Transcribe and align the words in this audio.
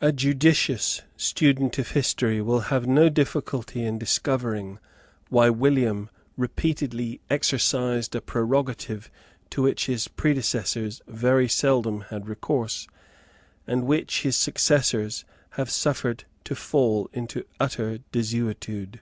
A 0.00 0.12
judicious 0.12 1.02
student 1.16 1.78
of 1.80 1.90
history 1.90 2.40
will 2.40 2.60
have 2.70 2.86
no 2.86 3.08
difficulty 3.08 3.82
in 3.84 3.98
discovering 3.98 4.78
why 5.30 5.50
William 5.50 6.10
repeatedly 6.36 7.20
exercised 7.28 8.14
a 8.14 8.20
prerogative 8.20 9.10
to 9.50 9.62
which 9.62 9.86
his 9.86 10.06
predecessors 10.06 11.02
very 11.08 11.48
seldom 11.48 12.02
had 12.02 12.28
recourse, 12.28 12.86
and 13.66 13.82
which 13.84 14.22
his 14.22 14.36
successors 14.36 15.24
have 15.58 15.68
suffered 15.68 16.22
to 16.44 16.54
fall 16.54 17.10
into 17.12 17.44
utter 17.58 17.98
desuetude. 18.12 19.00